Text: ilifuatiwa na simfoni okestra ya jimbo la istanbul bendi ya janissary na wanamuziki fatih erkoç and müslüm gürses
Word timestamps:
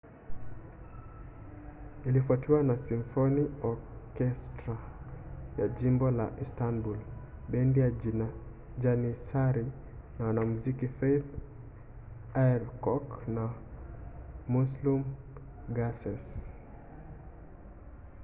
ilifuatiwa 2.05 2.63
na 2.63 2.77
simfoni 2.77 3.51
okestra 3.63 4.77
ya 5.57 5.67
jimbo 5.67 6.11
la 6.11 6.29
istanbul 6.41 6.97
bendi 7.49 7.79
ya 7.79 7.91
janissary 8.79 9.65
na 10.19 10.23
wanamuziki 10.27 10.87
fatih 10.97 11.23
erkoç 12.49 13.07
and 13.27 13.39
müslüm 14.51 15.01
gürses 15.75 16.25